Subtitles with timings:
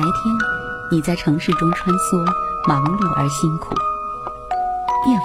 [0.00, 0.34] 白天，
[0.90, 2.24] 你在城市中穿梭，
[2.66, 3.74] 忙碌而辛苦；
[5.06, 5.24] 夜晚，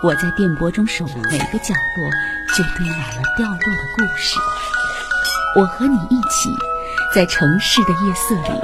[0.00, 2.08] 我在电波中守护，每个角落
[2.56, 4.38] 就堆满了掉落的故事。
[5.58, 6.54] 我和你一起，
[7.12, 8.60] 在城市的夜色里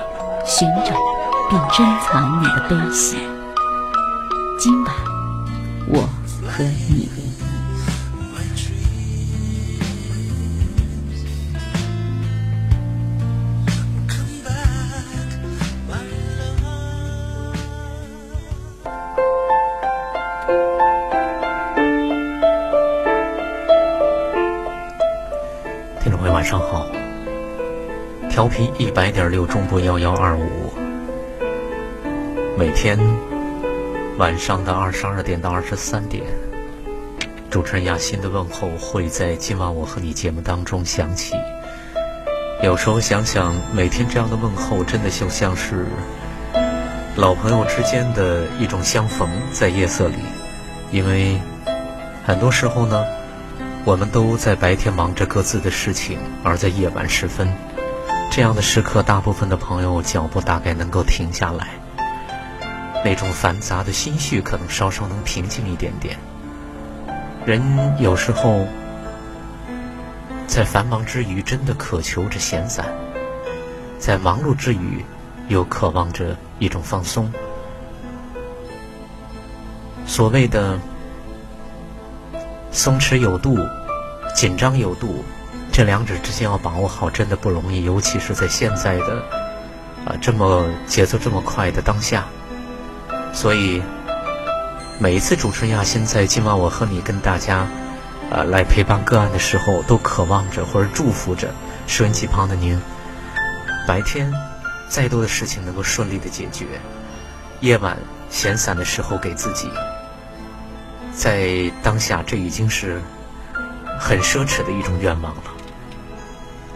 [0.47, 0.95] 寻找
[1.49, 3.17] 并珍藏你的悲喜。
[4.61, 4.95] 今晚，
[5.89, 6.09] 我
[6.49, 7.30] 和你。
[28.31, 30.73] 调频一百点六中波幺幺二五，
[32.57, 32.97] 每天
[34.19, 36.23] 晚上的二十二点到二十三点，
[37.51, 41.35] 主持人亚欣的问候会在今晚我和你节目当中响起。
[42.63, 45.85] 有时候想想，每天这样的问候，真的就像是
[47.17, 50.15] 老朋友之间的一种相逢，在夜色里。
[50.93, 51.37] 因为
[52.25, 53.05] 很多时候呢。
[53.83, 57.49] 我们都在白天忙着各自的事情，而在夜晚时分，
[58.31, 61.69] 这样的时刻，大部分的朋友脚步大概能够停下来，
[63.05, 66.17] 那种繁杂的心绪可能稍稍能平静一点点。
[67.45, 67.61] 人
[67.99, 68.67] 有时候
[70.47, 72.85] 在繁忙之余，真的渴求着闲散；
[73.99, 75.05] 在忙碌之余，
[75.49, 77.31] 又渴望着一种放松。
[80.07, 80.79] 所谓的。
[82.73, 83.59] 松弛有度，
[84.33, 85.25] 紧张有度，
[85.81, 87.85] 这两者之间要把握好，真的不容易。
[87.85, 89.25] 尤其是在现在的
[90.05, 92.27] 啊这么节奏这么快的当下，
[93.33, 93.83] 所以
[94.99, 97.67] 每一次主持人亚欣在今晚我和你跟大家
[98.31, 101.49] 啊来陪伴个案的时候，都渴望着或者祝福着
[101.87, 102.79] 收音机旁的您，
[103.89, 104.31] 白天
[104.87, 106.67] 再多的事情能够顺利的解决，
[107.61, 107.97] 夜晚
[108.29, 109.71] 闲散的时候给自己。
[111.15, 113.01] 在当下，这已经是
[113.99, 115.43] 很奢侈的一种愿望了。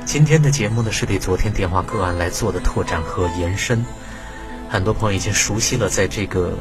[0.07, 3.85] 今天的节目呢，是对昨天电话个案来做的拓展和延伸。
[4.69, 6.53] 很多朋友已经熟悉了，在这个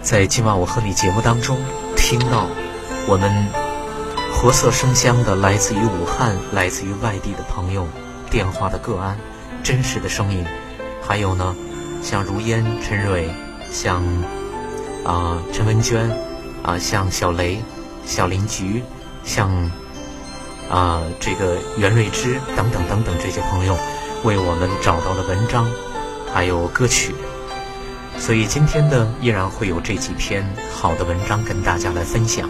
[0.00, 1.58] 在今晚我和你节目当中，
[1.96, 2.48] 听到
[3.06, 3.46] 我们
[4.34, 7.86] 活色生香的来自于武汉、来自于外地的朋友
[8.30, 9.18] 电话的个案，
[9.62, 10.44] 真实的声音。
[11.02, 11.54] 还有呢，
[12.02, 13.28] 像如烟、陈蕊，
[13.70, 14.02] 像
[15.04, 16.10] 啊陈文娟。
[16.62, 17.60] 啊，像小雷、
[18.06, 18.84] 小林菊，
[19.24, 19.68] 像
[20.72, 23.76] 啊这个袁瑞芝等等等等这些朋友，
[24.24, 25.70] 为我们找到了文章，
[26.32, 27.14] 还有歌曲，
[28.18, 32.48] 所以今天呢依然会有这几篇好的文章跟大家来分享。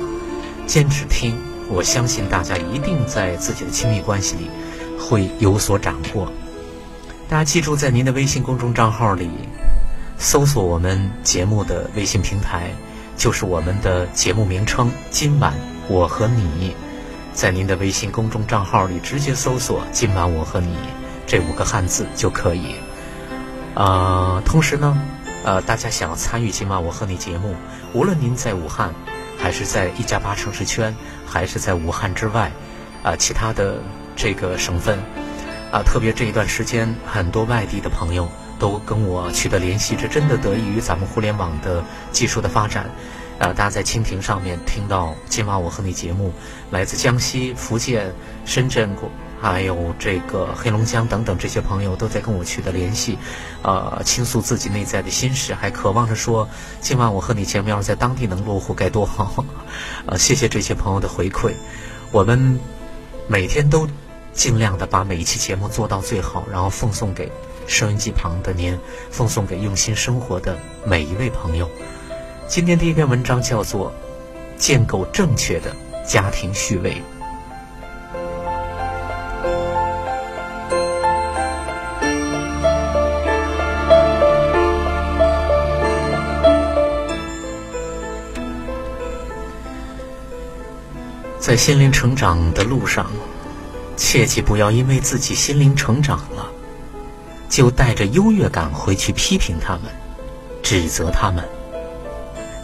[0.66, 1.36] 坚持听，
[1.68, 4.48] 我相信大家一定在自己的亲密关系里
[4.96, 6.30] 会有所斩获。
[7.28, 9.28] 大家记住，在您的微信公众账号里
[10.16, 12.70] 搜索我们节目的微信平台。
[13.14, 14.90] 就是我们的节目名称。
[15.10, 15.52] 今晚
[15.86, 16.74] 我和你，
[17.34, 20.76] 在您的微信公众账号里直接搜索“今晚我和你”
[21.26, 22.76] 这五个汉字就可以。
[23.74, 24.96] 呃，同时呢，
[25.44, 27.54] 呃，大家想要参与今晚我和你节目，
[27.92, 28.92] 无论您在武汉，
[29.38, 30.94] 还是在一加八城市圈，
[31.26, 32.52] 还是在武汉之外，
[33.02, 33.78] 啊，其他的
[34.14, 34.98] 这个省份，
[35.72, 38.28] 啊，特别这一段时间，很多外地的朋友。
[38.58, 41.82] 都跟我取得联系，这真的得益于咱们互联网的
[42.12, 42.88] 技术的发展。
[43.42, 46.32] 呃，大家在蜻蜓上面听到今晚我和你节目，
[46.70, 48.14] 来自江西、福建、
[48.44, 48.88] 深圳，
[49.40, 53.18] 还有这个黑龙江等等这些朋友都在跟我取得联系，
[53.62, 56.48] 呃，倾诉自己内在的心事，还渴望着说
[56.80, 59.44] 今晚我和你节目要是在当地能落户该多好。
[60.06, 61.52] 呃，谢谢这些朋友的回馈，
[62.12, 62.60] 我们
[63.26, 63.88] 每天都
[64.32, 67.28] 尽量的把每一期节目做到最好，然后奉送给。
[67.66, 68.78] 收音机旁的您，
[69.10, 71.68] 奉送给用心生活的每一位朋友。
[72.54, 73.90] 今天第一篇文章叫做
[74.60, 75.74] 《建构正确的
[76.06, 76.90] 家庭序位》。
[91.38, 93.10] 在心灵成长的路上，
[93.96, 96.52] 切记不要因为自己心灵成长了。
[97.48, 99.84] 就带着优越感回去批评他们，
[100.62, 101.42] 指责他们。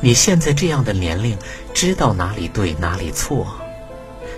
[0.01, 1.37] 你现在这样的年龄，
[1.75, 3.47] 知道哪里对哪里错？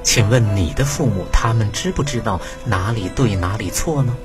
[0.02, 4.16] 请问你的父母，他们知不知道哪里对哪里错呢？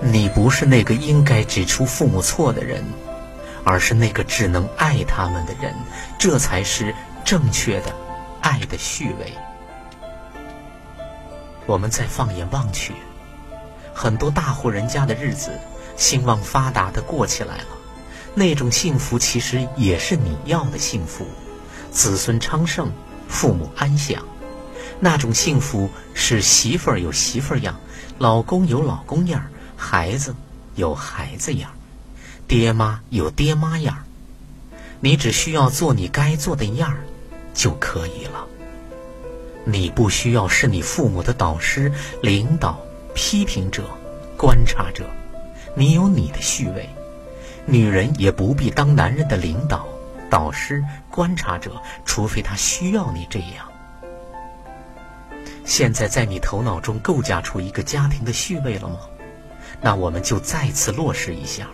[0.00, 2.84] 你不是那个应该指出父母错的人，
[3.62, 5.72] 而是那个只能爱他们的人。
[6.18, 6.92] 这才是
[7.24, 7.94] 正确的
[8.40, 9.32] 爱的序位。
[11.66, 12.92] 我们再放眼望去。
[13.94, 15.58] 很多大户人家的日子
[15.96, 17.66] 兴旺发达的过起来了，
[18.38, 21.26] 那种幸福其实也是你要的幸福，
[21.90, 22.90] 子孙昌盛，
[23.28, 24.22] 父母安享。
[25.00, 27.80] 那种幸福是媳妇儿有媳妇儿样，
[28.18, 29.42] 老公有老公样，
[29.74, 30.34] 孩子
[30.74, 31.70] 有孩子样，
[32.46, 34.04] 爹妈有爹妈样。
[35.00, 36.98] 你只需要做你该做的样儿
[37.54, 38.46] 就可以了。
[39.64, 41.90] 你不需要是你父母的导师、
[42.20, 42.78] 领导、
[43.14, 43.84] 批评者、
[44.36, 45.08] 观察者，
[45.74, 46.86] 你有你的序位。
[47.66, 49.86] 女人也不必当男人的领导、
[50.30, 53.66] 导师、观察者，除非他需要你这样。
[55.64, 58.98] 现在在你头脑中构架出一个家庭的序位了吗？
[59.82, 61.66] 那我们就再次落实一下。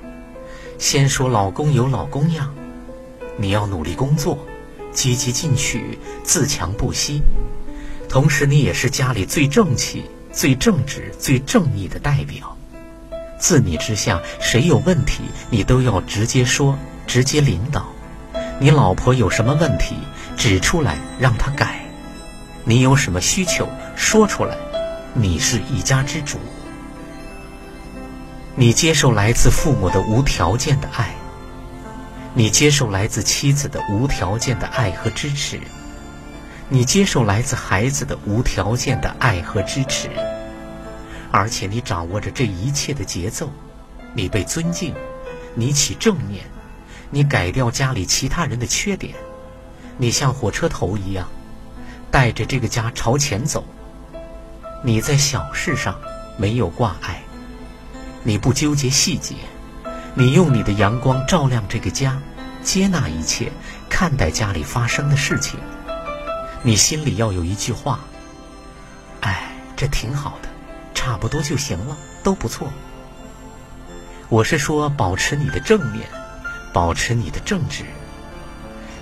[0.78, 2.52] 先说老公有老公样，
[3.36, 4.38] 你要努力工作，
[4.92, 7.20] 积极进取，自强不息。
[8.08, 12.56] 同时，你也是家里最正气、最正直、最正义的代表。
[13.42, 16.78] 自你之下，谁有问题，你都要直接说，
[17.08, 17.84] 直接领导。
[18.60, 19.96] 你老婆有什么问题，
[20.36, 21.80] 指出来让她改。
[22.62, 24.56] 你有什么需求，说出来。
[25.12, 26.38] 你是一家之主，
[28.54, 31.12] 你接受来自父母的无条件的爱，
[32.34, 35.58] 你接受来自妻子的无条件的爱和支持，
[36.68, 40.08] 你接受来自孩子的无条件的爱和支持，
[41.32, 43.50] 而且你掌握着这一切的节奏，
[44.14, 44.94] 你被尊敬，
[45.54, 46.44] 你起正念，
[47.10, 49.14] 你改掉家里其他人的缺点，
[49.96, 51.26] 你像火车头一样。
[52.10, 53.64] 带着这个家朝前走，
[54.84, 55.98] 你在小事上
[56.36, 57.22] 没有挂碍，
[58.22, 59.34] 你不纠结细节，
[60.12, 62.20] 你用你的阳光照亮这个家，
[62.62, 63.50] 接纳一切，
[63.88, 65.58] 看待家里发生的事情。
[66.62, 68.00] 你心里要有一句话：
[69.20, 70.48] 哎，这挺好的，
[71.04, 72.68] 差不多就行了，都不错。
[74.28, 76.06] 我是说，保持你的正面，
[76.72, 77.82] 保持你的正直。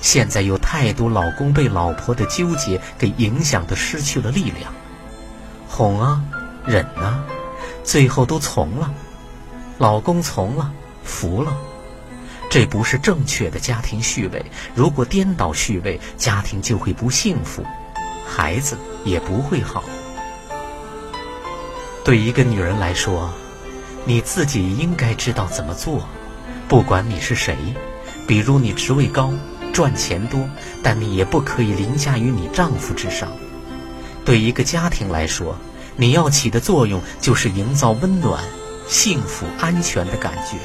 [0.01, 4.73] 现在有太多老公被老婆的纠结给影响的失去了力量，
[5.69, 6.25] 哄啊，
[6.65, 7.23] 忍啊，
[7.85, 8.91] 最后都从了，
[9.77, 10.73] 老公从了，
[11.05, 11.55] 服了，
[12.49, 14.43] 这不是正确的家庭序位。
[14.75, 17.63] 如果颠倒序位，家庭就会不幸福，
[18.27, 19.85] 孩子也不会好。
[22.05, 23.33] 对一个女人来说，
[24.05, 26.09] 你自己应该知道怎么做，
[26.69, 27.57] 不管你是谁，
[28.27, 29.33] 比如你职位高。
[29.73, 30.51] 赚钱多，
[30.83, 33.31] 但你也不可以凌驾于你丈夫之上。
[34.25, 35.57] 对一个家庭来说，
[35.95, 38.43] 你要起的作用就是营造温暖、
[38.89, 40.59] 幸福、安全的感觉。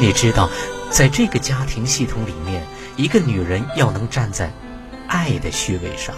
[0.00, 0.50] 你知道，
[0.90, 4.52] 在这个家庭系统里面，一个女人要能站在
[5.06, 6.12] 爱的虚位上，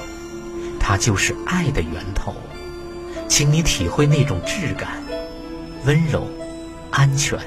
[0.80, 2.34] 她就是爱的源头。
[3.28, 5.02] 请你体会那种质感、
[5.84, 6.26] 温柔、
[6.90, 7.38] 安全、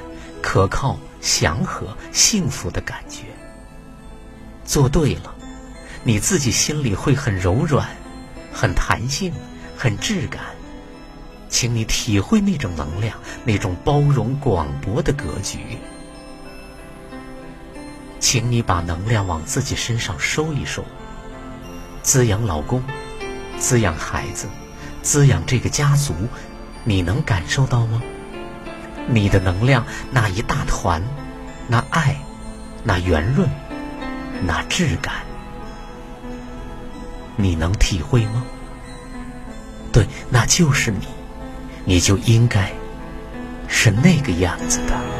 [0.42, 3.24] 可靠、祥和、幸福的感觉。
[4.66, 5.34] 做对了，
[6.04, 7.88] 你自己心里会很柔软、
[8.52, 9.32] 很弹性、
[9.78, 10.42] 很质感。
[11.48, 15.78] 请你体会那种能量，那种包容广博的格局。
[18.20, 20.84] 请你把能量往自己身上收一收，
[22.02, 22.84] 滋养老公，
[23.60, 24.48] 滋养孩子，
[25.06, 26.14] 滋养这个家族。
[26.84, 28.02] 你能感受到吗？
[29.08, 31.02] 你的能量那一大团，
[31.68, 32.18] 那爱，
[32.84, 33.48] 那圆润。
[34.46, 35.14] 那质感，
[37.38, 38.44] 你能体会吗？
[39.94, 41.08] 对，那就是你，
[41.86, 42.72] 你就应该
[43.68, 45.15] 是那个样子的。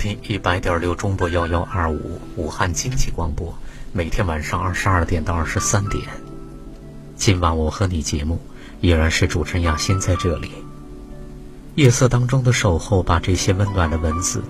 [0.00, 3.54] 频一百点六中波幺幺二五，武汉经济广播，
[3.92, 6.02] 每天晚上二十二点到二十三点。
[7.16, 8.40] 今晚我和你节目
[8.80, 10.52] 依然是主持人亚欣在这里。
[11.74, 14.42] 夜色当中的守候，把这些温暖的文字，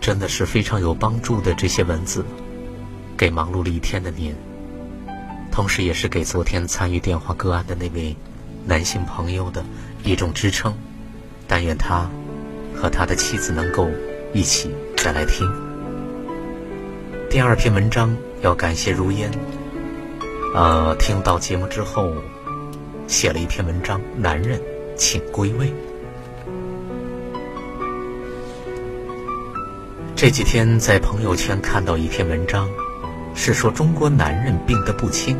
[0.00, 1.54] 真的是非常有帮助的。
[1.54, 2.24] 这些文字，
[3.16, 4.34] 给忙碌了一天的您，
[5.52, 8.16] 同时也是给昨天参与电话个案的那位
[8.66, 9.64] 男性朋友的
[10.02, 10.74] 一种支撑。
[11.46, 12.10] 但愿他
[12.80, 13.90] 和他的妻子能够
[14.32, 15.46] 一起再来听。
[17.28, 19.30] 第二篇文章要感谢如烟，
[20.54, 22.10] 呃，听到节目之后
[23.06, 24.58] 写了一篇文章，《男人
[24.96, 25.66] 请归位》。
[30.16, 32.68] 这几天在朋友圈看到一篇文章，
[33.34, 35.36] 是说中国男人病得不轻，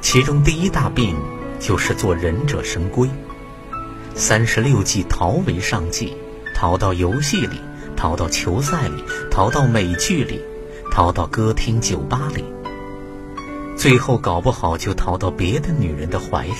[0.00, 1.14] 其中第一大病
[1.60, 3.08] 就是做忍者神龟。
[4.14, 6.16] 三十六计，逃为上计，
[6.58, 7.60] 逃到游戏里，
[7.94, 10.40] 逃到球赛里，逃到美剧里，
[10.90, 12.42] 逃到歌厅酒吧里，
[13.76, 16.54] 最后搞不好就逃到别的女人的怀里。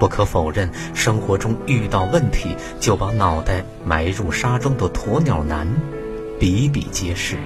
[0.00, 5.68] 不可否认，生活中遇到问题就把脑袋埋入沙中的鸵鸟男
[6.40, 7.36] 比比皆是，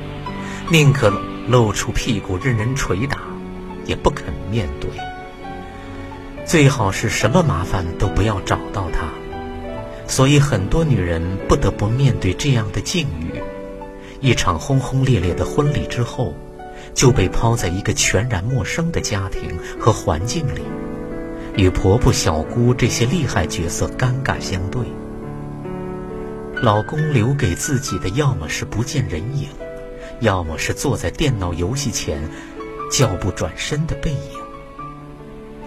[0.71, 1.13] 宁可
[1.47, 3.19] 露出屁股任人捶打，
[3.85, 4.89] 也不肯面对。
[6.47, 9.01] 最好是什么麻烦都不要找到他，
[10.11, 13.41] 所以很多女人不得不面对这样的境遇：
[14.21, 16.35] 一场轰轰烈烈的婚礼之后，
[16.93, 20.63] 就被抛在一个全然陌生的家庭和环境里，
[21.57, 24.83] 与婆婆、小姑这些厉害角色尴尬相对。
[26.61, 29.49] 老公留给自己的，要么是不见人影，
[30.19, 32.21] 要么是坐在电脑游戏前
[32.91, 34.41] 脚步转身的背影。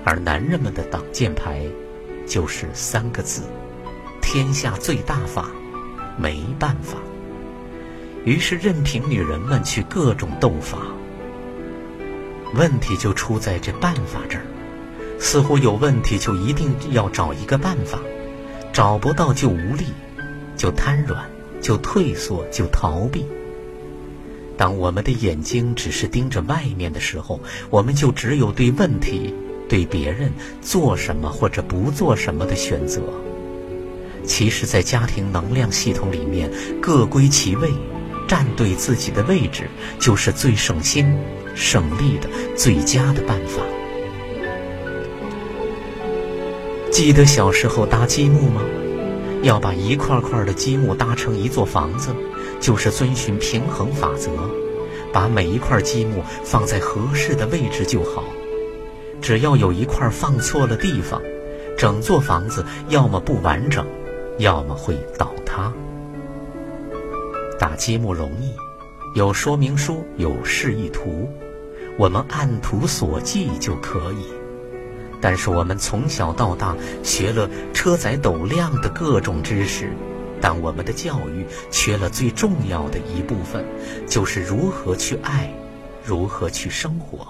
[0.04, 1.66] 而男人们的挡箭牌，
[2.28, 3.44] 就是三个字：
[4.24, 5.52] 天下最大法，
[6.18, 6.98] 没办法。
[8.26, 10.80] 于是任凭女人们去各种斗法。
[12.56, 14.46] 问题就出在这办法这儿，
[15.20, 18.00] 似乎有问题就一定要找一个办法，
[18.72, 19.86] 找不到就无力，
[20.56, 21.30] 就瘫软，
[21.62, 23.26] 就退缩，就逃避。
[24.56, 27.40] 当我们的眼睛只是盯着外面的时候，
[27.70, 29.34] 我们就只有对问题、
[29.68, 33.02] 对别人做什么或者不做什么的选择。
[34.26, 36.50] 其实，在家庭能量系统里面，
[36.82, 37.70] 各归其位，
[38.28, 41.18] 站对自己的位置，就是最省心、
[41.56, 43.62] 省力的最佳的办法。
[46.92, 48.62] 记得小时候搭积木吗？
[49.42, 52.16] 要把一块块的积木搭成一座房子。
[52.60, 54.32] 就是遵循平衡法则，
[55.12, 58.24] 把每一块积木放在合适的位置就好。
[59.22, 61.22] 只要有一块放错了地方，
[61.78, 63.86] 整座房子要么不完整，
[64.38, 65.72] 要么会倒塌。
[67.60, 68.54] 打积木容易，
[69.16, 71.30] 有说明书，有示意图，
[71.98, 74.26] 我们按图索骥就可以。
[75.22, 79.94] 但是我们从小到大学了车载斗量的各种知识。
[80.42, 83.64] 但我们的教育缺了最重要的一部分，
[84.06, 85.54] 就是如何去爱，
[86.04, 87.26] 如何去生活。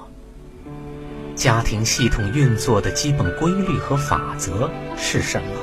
[1.36, 4.68] 家庭系统运作的基本规律和法则
[4.98, 5.63] 是什么？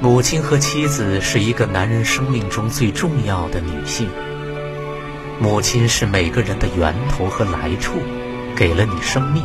[0.00, 4.08] 母亲和妻子是一个男人生命中最重要的女性。
[5.40, 7.94] 母亲是每个人的源头和来处，
[8.54, 9.42] 给了你生命；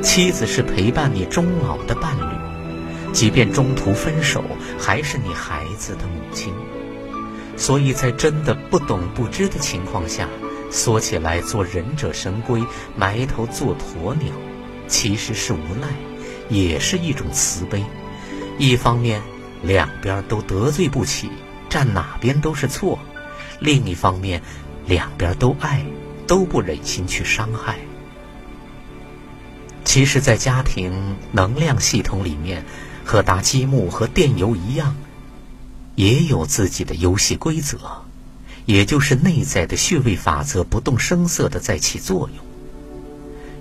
[0.00, 3.12] 妻子是陪伴你终老的伴侣。
[3.12, 4.44] 即便中途分手，
[4.78, 6.54] 还是你孩子的母亲。
[7.56, 10.28] 所以在真的不懂不知的情况下，
[10.70, 12.62] 说起来做忍者神龟，
[12.96, 14.32] 埋头做鸵鸟，
[14.86, 15.88] 其实是无奈，
[16.48, 17.84] 也是一种慈悲。
[18.58, 19.20] 一方面，
[19.62, 21.30] 两边都得罪不起，
[21.68, 22.98] 站哪边都是错；
[23.60, 24.42] 另一方面，
[24.86, 25.84] 两边都爱，
[26.26, 27.78] 都不忍心去伤害。
[29.84, 32.64] 其实，在家庭能量系统里面。
[33.04, 34.94] 和搭积木和电游一样，
[35.96, 37.76] 也有自己的游戏规则，
[38.64, 42.51] 也就是内在的穴位法则不动声色的在起作用。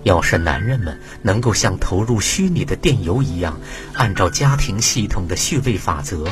[0.04, 3.60] 要是男人们能够像投入虚拟的电游一样，
[3.94, 6.26] 按照家庭系统的序位法则，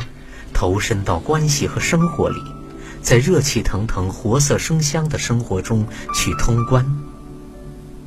[0.52, 2.40] 投身到关系和生活里，
[3.00, 6.84] 在热气腾腾、活色生香的生活中去通关，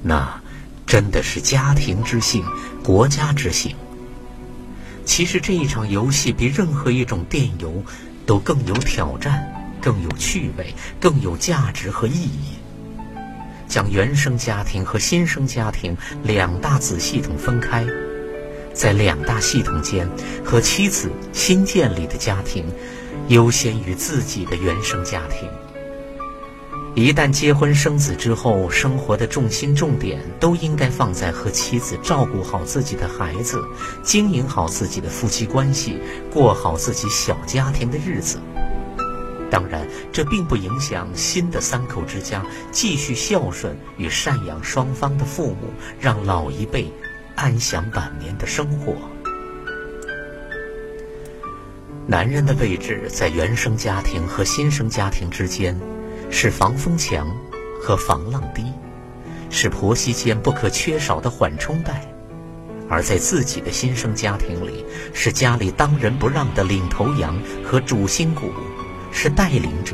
[0.01, 0.41] 那
[0.85, 2.43] 真的是家庭之幸，
[2.83, 3.75] 国家之幸。
[5.05, 7.83] 其实这一场游戏比任何一种电游
[8.25, 9.49] 都更有挑战，
[9.81, 12.57] 更有趣味，更有价值和意义。
[13.73, 17.83] 将原生家庭和新生家庭两大子系统分开，
[18.71, 20.07] 在两大系统间
[20.45, 22.63] 和妻子新建立的家庭，
[23.29, 25.49] 优先于自己的原生家庭。
[26.93, 33.59] 一旦结婚生子之后，生活的重心重点都应该放在和妻子照顾好自己的孩子，
[34.03, 35.97] 经营好自己的夫妻关系，
[36.31, 38.37] 过好自己小家庭的日子。
[39.53, 46.91] 当然，这并不影响新的三口之家继续孝顺与赡养双方的父母，让老一辈
[47.35, 48.95] 安享晚年的生活。
[52.07, 55.79] 男人的位置在原生家庭和新生家庭之间。
[56.35, 57.27] 是防风墙
[57.79, 58.63] 和防浪堤，
[59.51, 61.93] 是婆媳间不可缺少的缓冲带；
[62.89, 68.51] 而在自己的新生家庭里，是家里当仁不让的领头羊和主心骨，
[69.13, 69.93] 是带领者；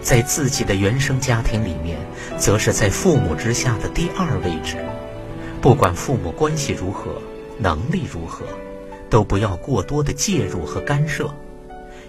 [0.00, 1.98] 在自己的原生家庭里面，
[2.36, 4.76] 则是在父母之下的第二位置。
[5.60, 7.20] 不管父母关系如何，
[7.58, 8.44] 能力如何，
[9.10, 11.34] 都不要过多的介入和干涉。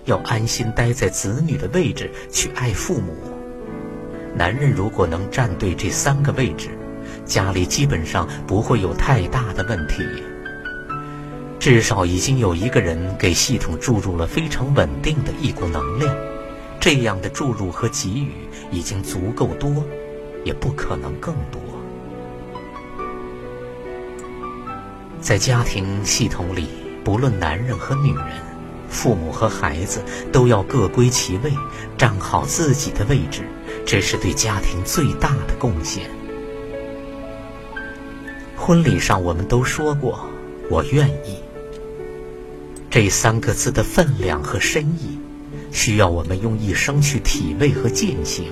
[0.05, 3.13] 要安心待在子女的位置去爱父母。
[4.35, 6.69] 男人如果能站对这三个位置，
[7.25, 10.03] 家里基本上不会有太大的问题。
[11.59, 16.15] 至少已经有一个人给系统注入了非常稳定的一股能量，
[16.79, 18.31] 这样的注入和给予
[18.71, 19.83] 已经足够多，
[20.45, 21.61] 也不可能更多。
[25.19, 26.69] 在家庭系统里，
[27.03, 28.49] 不论男人和女人。
[28.91, 31.53] 父母和孩子都要各归其位，
[31.95, 33.43] 站好自己的位置，
[33.85, 36.09] 这是对家庭最大的贡献。
[38.57, 40.27] 婚礼上我们都说过
[40.71, 41.37] “我愿意”
[42.91, 45.19] 这三个字的分量和深意，
[45.71, 48.47] 需要我们用一生去体味和践行。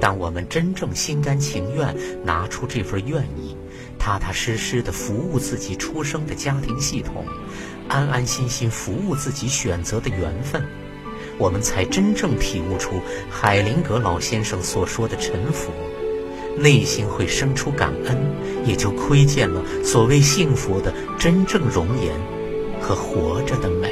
[0.00, 3.56] 当我们真正心甘情愿拿出这份愿意，
[3.98, 7.24] 踏踏实实的服务自己出生的家庭系统。
[7.88, 10.64] 安安心心服务自己选择的缘分，
[11.36, 15.72] 我们才真正体悟出海灵格老先生所说的沉浮，
[16.56, 18.16] 内心会生出感恩，
[18.64, 22.14] 也就窥见了所谓幸福的真正容颜
[22.86, 23.88] 和活着的美。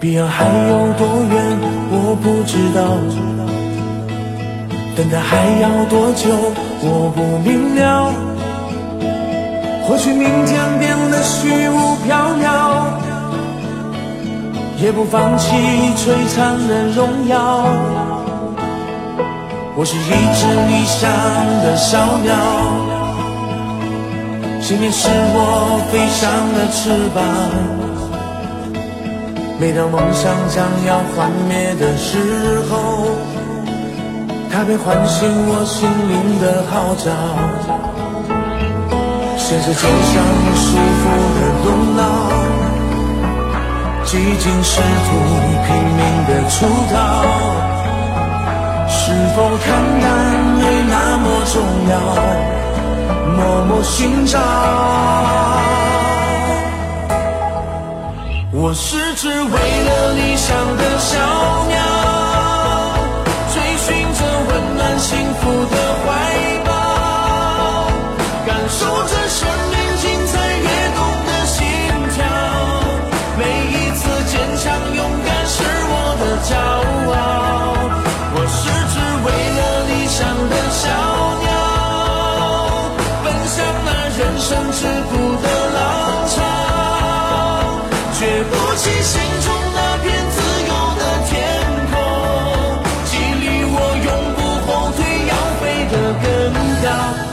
[0.00, 1.58] 彼岸还有多远，
[1.90, 2.78] 我不知道；
[4.98, 6.28] 等待还要多久，
[6.82, 8.10] 我不明了。
[9.86, 12.82] 或许明天变得虚无缥缈，
[14.82, 15.54] 也不放弃
[15.94, 17.64] 璀璨的荣耀。
[19.76, 21.08] 我是一只理想
[21.62, 22.34] 的小鸟，
[24.60, 26.26] 信念是我飞翔
[26.58, 27.22] 的翅膀。
[29.60, 32.18] 每当梦想将要幻灭的时
[32.68, 33.06] 候，
[34.58, 37.14] 它便唤醒我心灵的号角。
[39.36, 40.18] 现实就像
[40.58, 41.00] 束缚
[41.38, 42.02] 的容脑，
[44.04, 45.08] 几经试图
[45.62, 46.92] 拼命的出逃，
[48.88, 49.66] 是否看
[50.02, 50.04] 淡
[50.58, 51.94] 没那么重要，
[53.36, 54.40] 默默寻找。
[58.50, 59.54] 我是只为
[59.86, 61.14] 了理想的小
[61.68, 61.78] 鸟，
[64.48, 66.06] 温暖幸福的怀
[66.64, 66.70] 抱，
[68.46, 71.56] 感受着生命精彩跃动的心
[72.14, 72.18] 跳。
[73.38, 74.64] 每一次坚强
[74.96, 75.56] 勇敢是
[75.90, 76.50] 我的骄
[77.12, 77.16] 傲。
[78.34, 78.60] 我是
[78.92, 80.16] 只为了理想
[80.48, 80.82] 的小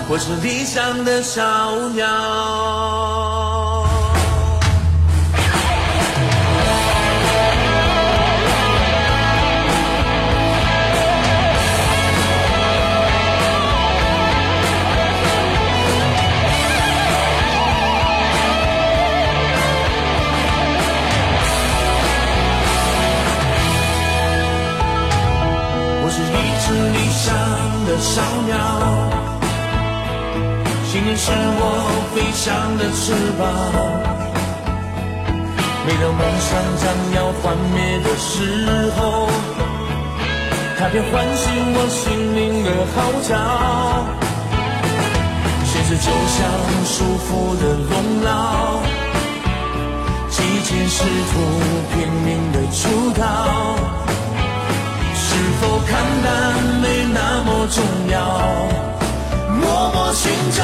[0.08, 2.06] 我是理想的小鸟。
[40.96, 42.96] 它便唤醒我心灵的号
[43.28, 43.36] 角。
[45.66, 46.40] 现实就像
[46.86, 47.28] 束缚
[47.60, 47.92] 的笼
[48.24, 48.80] 牢，
[50.30, 51.34] 几经试图
[51.92, 53.22] 拼命的出逃。
[55.14, 55.92] 是否看
[56.24, 58.16] 淡没那么重要，
[59.50, 60.64] 默默寻找。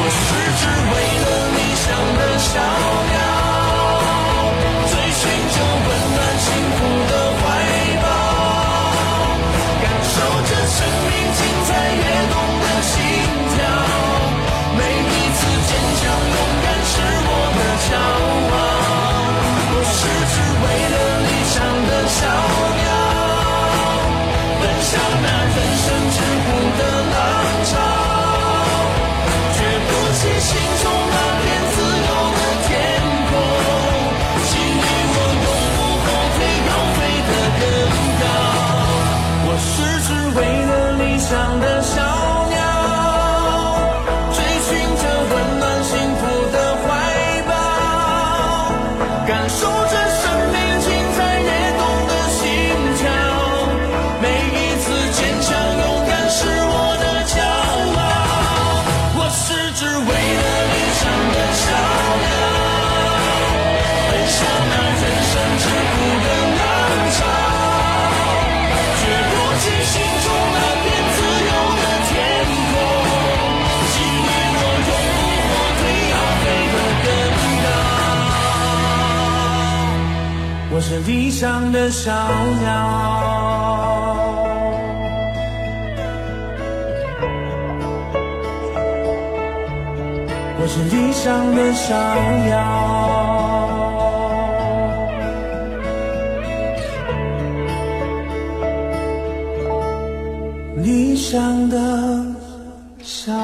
[0.00, 0.16] 我是
[0.56, 1.84] 只为了理想
[2.16, 2.56] 的鸟
[41.30, 41.97] 了理想的
[80.88, 81.90] 我是理想的
[82.62, 82.72] 鸟，
[90.58, 91.60] 我是理想的
[92.46, 92.56] 鸟，
[100.82, 101.76] 理想的
[103.26, 103.36] 鸟。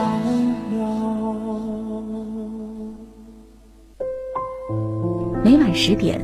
[5.44, 6.23] 每晚十点。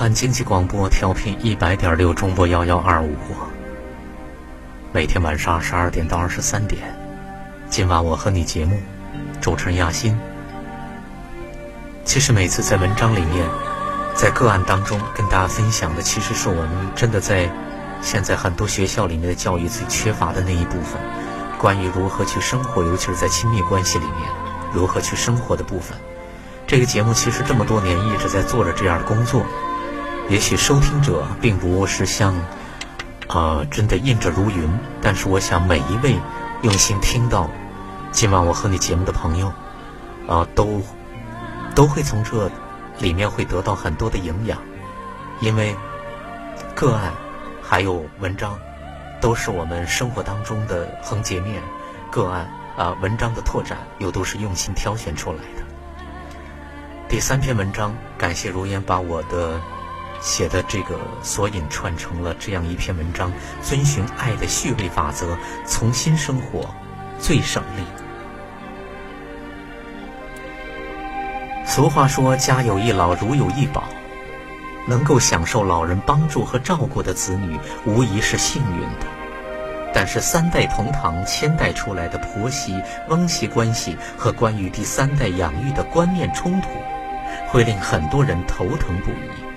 [0.00, 3.14] 汉经济广播调频一百点六中波幺幺二五，
[4.92, 6.98] 每天晚上二十二点到二十三点，
[7.68, 8.80] 今晚我和你节目，
[9.42, 10.18] 主持人亚欣。
[12.06, 13.46] 其实每次在文章里面，
[14.14, 17.50] 在个案当中跟大家分享的，其实是我们真的在
[18.00, 20.98] 现在很多学校里面的教育最缺乏的那一部分，
[21.58, 24.30] 关于如何去生活，尤其是在亲密关系里面
[24.72, 25.94] 如何去生活的部分。
[26.66, 29.44] 这个节目其实这么多年一直在做着这样的工作。
[30.30, 32.32] 也许收听者并不是像，
[33.26, 34.70] 啊，真的印着如云，
[35.02, 36.16] 但是我想每一位
[36.62, 37.50] 用心听到
[38.12, 39.52] 今晚我和你节目的朋友，
[40.28, 40.80] 啊，都
[41.74, 42.48] 都会从这
[43.00, 44.56] 里面会得到很多的营养，
[45.40, 45.74] 因为
[46.76, 47.12] 个案
[47.60, 48.56] 还有文章
[49.20, 51.60] 都是我们生活当中的横截面，
[52.08, 55.64] 个案啊，文章的拓展又都是用心挑选出来的。
[57.08, 59.60] 第三篇文章，感谢如烟把我的。
[60.20, 66.74] 写的这个索引串成了这样一篇文章，遵循爱的序位法则，重新生活
[67.18, 67.82] 最省力。
[71.66, 73.84] 俗话说：“家有一老，如有一宝。”
[74.88, 79.06] 能够享受老人帮助和照顾的子女，无疑是幸运的。
[79.92, 86.68] 但是三代同堂、千代出来的婆媳、翁媳关系和关于第三代养育的观念冲突，
[87.48, 89.49] 会令很多人头疼不已。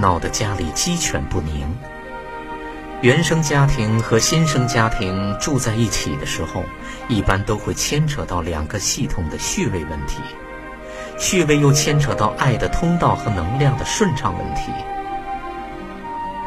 [0.00, 1.76] 闹得家里鸡犬不宁。
[3.00, 6.64] 原生家庭和新生家庭住在一起的时候，
[7.08, 10.18] 一般都会牵扯到两个系统的序位问题，
[11.16, 14.72] 序位又牵扯到爱的通道和能量的顺畅问题。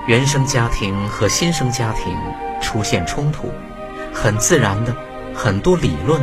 [0.07, 2.17] 原生家庭和新生家庭
[2.61, 3.49] 出现冲突，
[4.13, 4.93] 很自然的，
[5.33, 6.21] 很多理论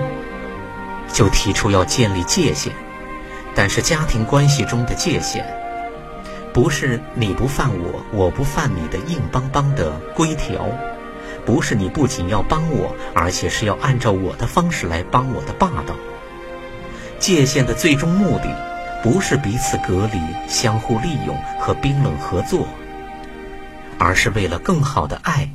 [1.10, 2.70] 就提出要建立界限，
[3.54, 5.57] 但是家庭关系中的界限。
[6.58, 10.68] 不是你不犯我，我不犯你的硬邦邦的规条，
[11.46, 15.94] 不是你不仅要帮我，而且是要按照我的方式来帮我的霸道。
[17.20, 20.18] 界限的最终目的，不是彼此隔离、
[20.48, 22.66] 相互利用和冰冷合作，
[23.96, 25.48] 而是为了更好的爱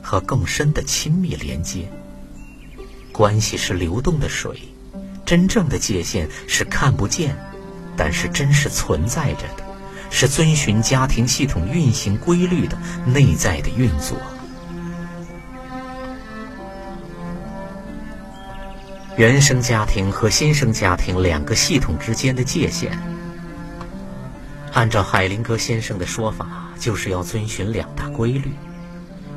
[0.00, 1.86] 和更深的亲密连接。
[3.12, 4.58] 关系是流动的水，
[5.26, 7.36] 真正的界限是看不见，
[7.94, 9.44] 但是真实存在着。
[10.10, 14.18] 是遵循家庭系统运行规律的内在的运作。
[19.16, 22.98] 原生家庭和新生家庭两个系统之间的界限，
[24.72, 28.50] 按照海灵格先生的说法，就是要遵循两大规律，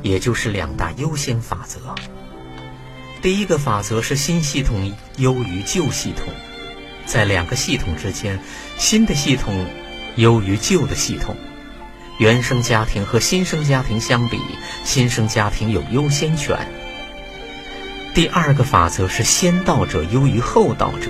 [0.01, 1.79] 也就是两大优先法则。
[3.21, 6.27] 第一个法则是新系统优于旧系统，
[7.05, 8.39] 在两个系统之间，
[8.77, 9.65] 新的系统。
[10.15, 11.35] 优于旧的系统，
[12.19, 14.39] 原生家庭和新生家庭相比，
[14.83, 16.55] 新生家庭有优先权。
[18.13, 21.09] 第二个法则是先到者优于后到者，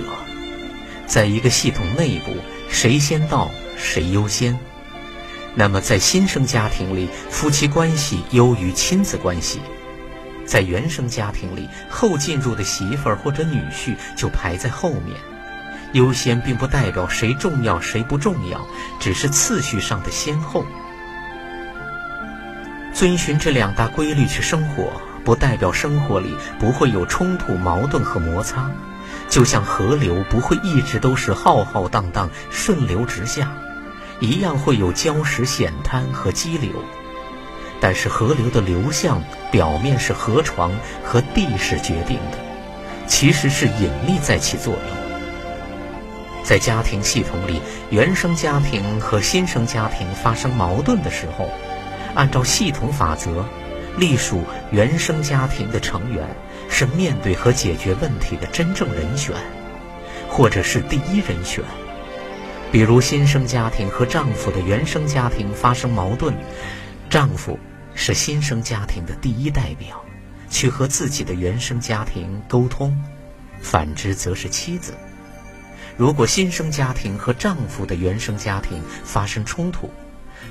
[1.06, 2.34] 在一个系统内部，
[2.70, 4.58] 谁先到谁优先。
[5.54, 9.58] 那么在新生家庭里，夫妻关系优于亲子关系；
[10.46, 15.14] 在原生家庭里，后进入的媳妇儿或者女婿就排在后面。
[15.94, 18.66] 优先并不代表谁重要谁不重要，
[19.00, 20.64] 只是次序上的先后。
[22.92, 28.70] 遵循这两大规律去生活，不代表生活里不会有冲突、矛盾和摩擦。
[29.28, 33.52] 就像河流不会一直都是浩浩荡荡、顺流直下，
[34.18, 36.70] 一样会有礁石、险滩和激流。
[37.80, 40.72] 但是河流的流向表面是河床
[41.04, 42.38] 和地势决定的，
[43.06, 45.03] 其实是引力在起作用。
[46.44, 47.58] 在家庭系统里，
[47.90, 51.48] 原生家庭和新生家庭发生矛盾的时候，
[52.14, 53.46] 按照系统法则，
[53.96, 56.28] 隶属原生家庭的成员
[56.68, 59.34] 是面对和解决问题的真正人选，
[60.28, 61.64] 或者是第一人选。
[62.70, 66.34] 比如新生家庭和丈夫的原生家庭发生矛盾，
[67.08, 67.58] 丈夫
[67.94, 70.04] 是新生家庭的第一代表，
[70.50, 72.90] 去和自己的原生家庭沟通；
[73.62, 74.92] 反之则是妻子。
[75.96, 79.88] 如果新生家庭和丈夫的原生家庭发生冲突，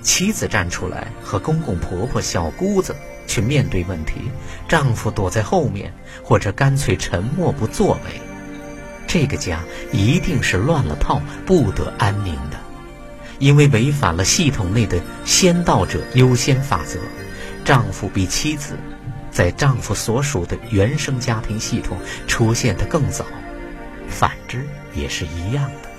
[0.02, 2.96] 妻子站出来和公公婆婆、小姑子
[3.28, 4.32] 去面对问题，
[4.70, 8.22] 丈夫躲在后面或者干脆沉默不作为，
[9.06, 9.60] 这个家
[9.92, 12.58] 一定是乱了套、不得安宁的，
[13.40, 16.98] 因为违反了系统内的先到者优先法则，
[17.66, 18.78] 丈夫比妻子
[19.30, 23.26] 在丈夫所属的原生家庭系统出现的更早，
[24.14, 24.66] 反之。
[24.96, 25.90] 也是一样的。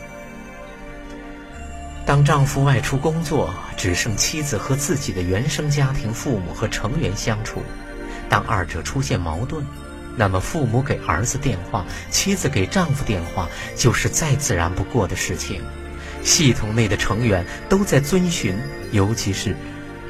[2.07, 7.61] 当丈夫外出工作，只剩妻子和自己的原生家庭父母和成员相处，
[8.29, 9.67] 当二者出现矛盾，
[10.17, 15.61] 那么父母给儿子电话，妻子给丈夫电话，就是再自然不过的事情。
[16.23, 18.57] 系统内的成员都在遵循，
[18.93, 19.57] 尤其是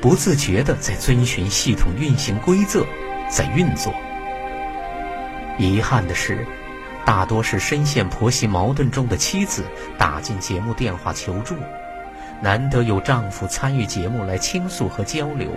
[0.03, 2.85] 不自觉的在遵循系统运行规则，
[3.31, 3.95] 在运作。
[5.59, 6.47] 遗憾的是。
[7.05, 9.63] 大多是深陷婆媳矛盾中的妻子
[9.99, 11.55] 打进节目电话求助，
[12.41, 15.51] 难得有丈夫参与节目来倾诉和交流，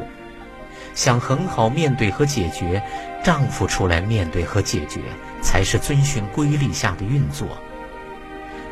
[0.94, 2.84] 想很好面对和解决，
[3.24, 5.00] 丈夫出来面对和解决
[5.42, 7.48] 才是遵循规律下的运作。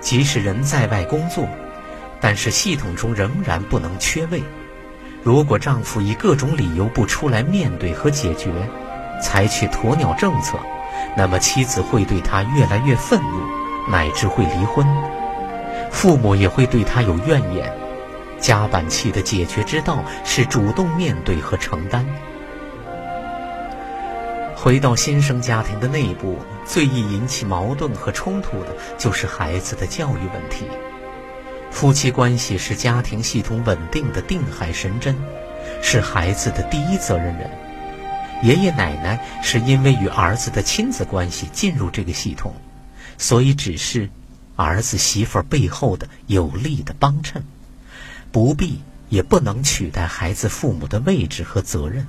[0.02, 1.48] 即使人在外工作，
[2.20, 4.44] 但是系统中仍然不能缺位。
[5.24, 8.52] 如果丈夫以各种理由不出来面对和解决，
[9.22, 10.60] 采取鸵鸟政策。
[11.16, 14.86] 那么妻子会对他越来越愤怒，乃至会离婚；
[15.92, 17.72] 父母也会对他有怨言。
[18.40, 22.06] 夹板气的解决之道是主动面对和承担。
[24.56, 30.66] 回到新生家庭的内部，最易引起矛盾和冲突的就是孩子的教育问题。
[31.72, 35.16] 夫妻关系是家庭系统稳定的定海神针，
[35.82, 37.50] 是孩子的第一责任人。
[38.46, 42.54] 爷爷奶奶是因为与儿子的亲子关系进入这个系统，
[43.18, 44.08] 所以只是
[44.56, 47.44] 儿子媳妇背后的有力的帮衬，
[48.32, 52.06] 不必也不能取代孩子父母的位置和责任。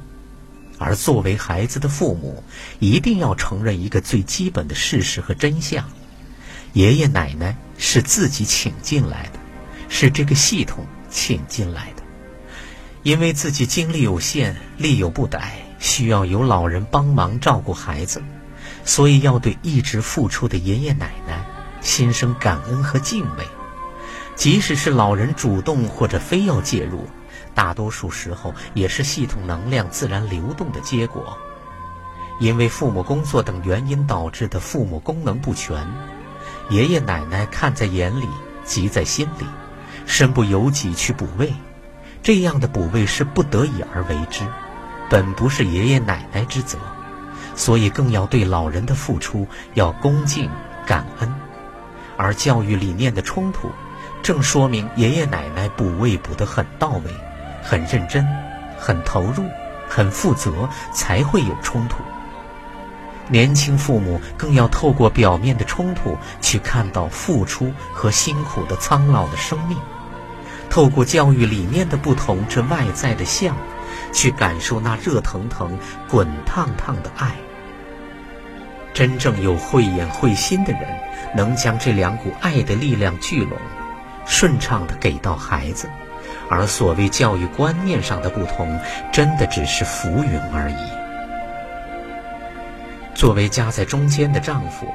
[0.77, 2.45] 而作为孩子的父母，
[2.81, 5.89] 一定要承认一个最基本的事实和真相：
[6.75, 9.39] 爷爷奶奶是自己请进来的，
[9.89, 12.03] 是这个系统请进来的，
[13.03, 15.63] 因为自己精力有限，力有不逮。
[15.87, 18.21] 需要有老人帮忙照顾孩子，
[18.85, 21.47] 所以要对一直付出的爷爷奶奶
[21.81, 23.47] 心生感恩和敬畏。
[24.35, 27.09] 即使是老人主动或者非要介入，
[27.55, 31.39] 大多数时候也是系统能量自然流动的结果。
[32.41, 35.87] 因为父母工作等原因导致的父母功能不全，
[36.69, 38.27] 爷爷奶奶看在眼里，
[38.65, 39.47] 急在心里，
[40.05, 41.55] 身不由己去补位。
[42.25, 44.45] 这样的补位是不得已而为之。
[45.09, 46.79] 本不是爷爷奶奶之责，
[47.55, 50.51] 所以更要对老人的付出要恭敬
[50.87, 51.33] 感恩。
[52.17, 53.71] 而教育理念的冲突，
[54.23, 57.11] 正说明爷爷奶奶补位补得很到位、
[57.63, 58.27] 很认真、
[58.79, 59.45] 很投入、
[59.89, 61.99] 很负责，才会有冲突。
[63.29, 69.77] 年轻父母更要透过表面的冲突，去看到付出和辛苦的苍老的生命，
[70.71, 73.57] 透过教育理念的不同，这外在的像。
[74.17, 77.33] 去感受那热腾腾、滚烫烫的爱。
[78.95, 80.83] 真正有慧眼慧心的人，
[81.37, 83.59] 能将这两股爱的力量聚拢，
[84.25, 85.91] 顺畅的给到孩子。
[86.49, 88.81] 而所谓教育观念上的不同，
[89.13, 90.77] 真的只是浮云而已。
[93.15, 94.87] 作为夹在中间的丈夫，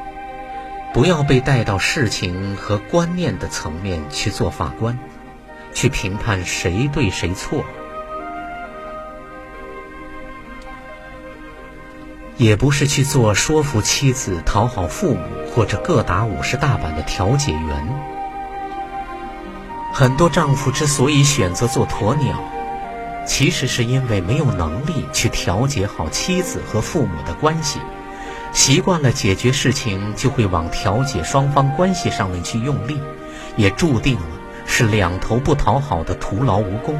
[0.93, 4.97] 不要被带到事情和观念的层面去做法官，
[5.75, 7.63] 去评判谁对谁错。
[12.37, 15.21] 也不是去做说服妻子、讨好父母
[15.53, 17.87] 或者各打五十大板的调解员。
[19.93, 22.39] 很多丈夫之所以选择做鸵鸟，
[23.27, 27.79] 其实是因为没有能力去调节好妻子和父母的关系，
[28.53, 32.99] 习惯了解决事情就会往调解双方关系上面去用力，
[33.57, 34.25] 也注定了
[34.65, 36.99] 是两头不讨好的徒劳无功。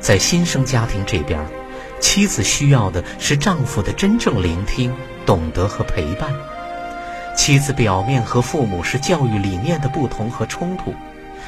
[0.00, 1.38] 在新生家庭这边，
[2.02, 4.92] 妻子需要的是丈夫的真正聆听、
[5.24, 6.34] 懂得和陪伴。
[7.36, 10.92] 妻子表面和父母是教育理念的不同和冲突，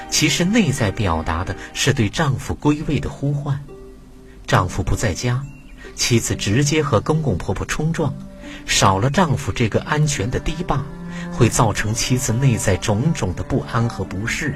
[0.09, 3.61] 其实内在表达的是对丈夫归位的呼唤。
[4.47, 5.43] 丈夫不在家，
[5.97, 8.15] 妻子直接和公公婆婆冲撞，
[8.65, 10.83] 少了丈夫这个安全的堤坝，
[11.33, 14.55] 会造成妻子内在种种的不安和不适。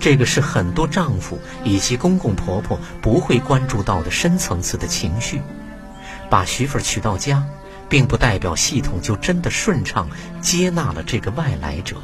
[0.00, 5.40] 这个是很多丈夫以及公公婆婆不会关注到的深层次的情绪。
[6.30, 7.46] 把媳妇儿娶到家。
[7.88, 10.10] 并不代表系统就真的顺畅
[10.42, 11.96] 接纳了这个外来者，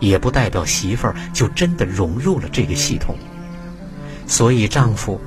[0.00, 3.16] 也不代表媳妇儿就真的融入了这个系统。
[4.26, 5.20] 所以，丈夫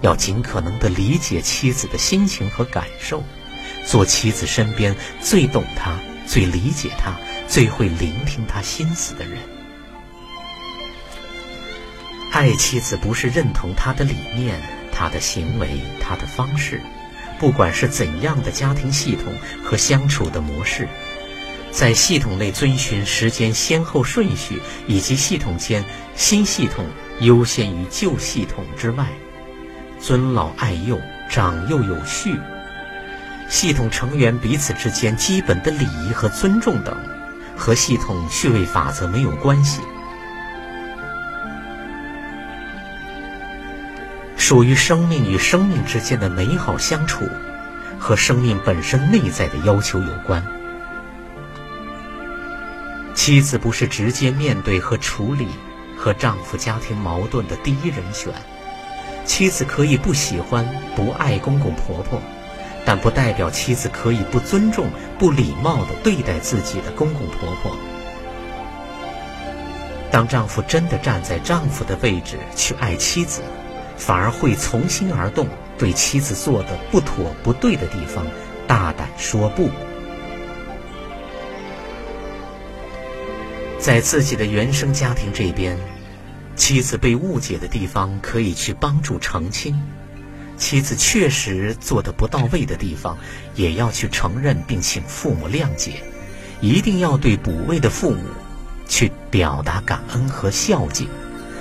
[0.00, 3.22] 要尽可能的理解妻子的心情和感受，
[3.86, 5.92] 做妻子身边最懂她、
[6.26, 7.12] 最理解她、
[7.46, 9.38] 最会聆听她心思的人。
[12.34, 14.60] 爱妻子不是认同她的理念、
[14.90, 16.80] 她的行为、她的方式。
[17.38, 19.32] 不管是怎样的家庭系统
[19.62, 20.88] 和相处的模式，
[21.70, 25.84] 在系统内遵循时间先后顺序，以及系统间
[26.16, 26.84] 新系统
[27.20, 29.06] 优先于旧系统之外，
[30.00, 32.36] 尊老爱幼、长幼有序，
[33.48, 36.96] 系统成员彼此之间基本的礼仪和尊重等，
[37.56, 39.80] 和系统序位法则没有关系。
[44.46, 47.24] 属于生命与生命之间的美好相处，
[47.98, 50.44] 和生命本身内在的要求有关。
[53.14, 55.48] 妻子不是直接面对和处理
[55.96, 58.34] 和丈夫家庭矛盾的第一人选。
[59.24, 62.20] 妻子可以不喜欢、不爱公公婆婆，
[62.84, 67.74] 但不代表妻子可以不尊重、不礼貌地对待自己的公公婆婆。
[70.10, 73.40] 当丈夫真的站在丈夫的位置去爱妻子。
[73.96, 78.26] 反而会从心而动，对妻子做的不妥不对的地方，
[78.66, 79.70] 大胆说不。
[83.78, 85.78] 在自己的原生家庭这边，
[86.56, 89.74] 妻子被误解的地方，可以去帮助澄清；
[90.56, 93.18] 妻子确实做的不到位的地方，
[93.54, 96.02] 也要去承认，并请父母谅解。
[96.60, 98.22] 一定要对补位的父母，
[98.88, 101.06] 去表达感恩和孝敬，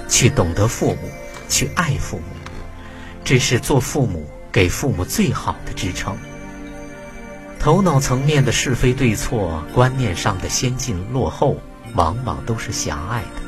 [0.08, 1.10] 去懂得父母。
[1.50, 2.24] 去爱父母，
[3.24, 6.18] 这是做父母给父母最好的支撑。
[7.60, 11.58] 头脑层面的是非对错，观念上的先进落后，
[11.96, 13.42] 往往都是狭隘的。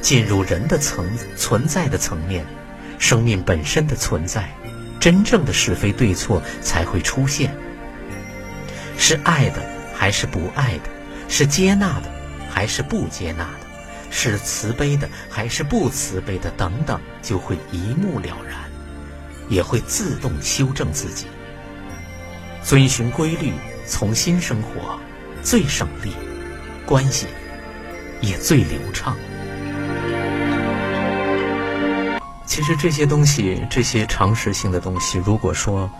[0.00, 1.06] 进入人的层
[1.36, 2.46] 存在的层面，
[2.98, 4.50] 生命本身的存在，
[4.98, 7.54] 真正的是非对错才会出现。
[8.96, 9.62] 是爱的
[9.94, 10.90] 还是不爱的？
[11.28, 12.10] 是接纳的
[12.50, 13.61] 还是不接纳的？
[14.14, 16.50] 是慈悲的还是不慈悲的？
[16.50, 18.70] 等等，就会一目了然，
[19.48, 21.26] 也会自动修正自己。
[22.62, 23.52] 遵循规律，
[23.88, 24.98] 重新生活，
[25.42, 26.12] 最省力，
[26.86, 27.26] 关系
[28.20, 29.16] 也最流畅。
[32.46, 35.90] 其实这些东西，这些常识性的东西，如果说，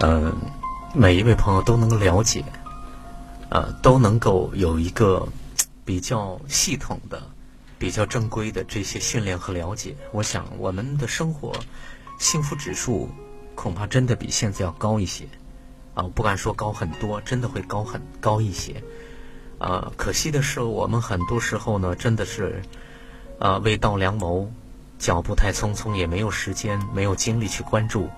[0.00, 0.36] 嗯，
[0.92, 2.44] 每一位朋友都能了解，
[3.50, 5.26] 呃，都能够有一个
[5.84, 7.22] 比较系统的。
[7.78, 11.52] 比较正规的这些训练和了解，我想我们的生活
[12.18, 13.10] 幸福指数
[13.54, 15.24] 恐怕真的比现在要高一些
[15.94, 16.04] 啊！
[16.14, 18.82] 不敢说高很多，真的会高很高一些。
[19.58, 22.62] 啊，可惜的是，我们很多时候呢，真的是
[23.38, 24.50] 啊，未到良谋，
[24.98, 28.08] 脚步太匆匆，也没有时间、没有精力去关注，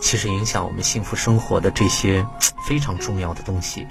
[0.00, 2.26] 其实影响我们幸福生活的这些
[2.66, 3.86] 非常重要的东西。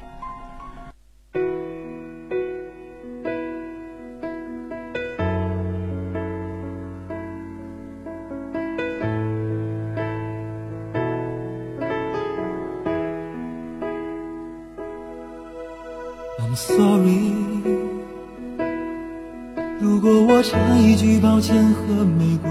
[21.43, 22.49] 一句抱歉和玫瑰，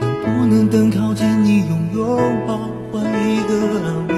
[0.00, 2.58] 能不能等靠近你，用拥抱
[2.92, 3.54] 换一个
[3.86, 4.14] 安慰